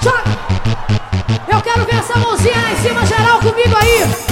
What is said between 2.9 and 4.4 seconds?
geral, comigo aí.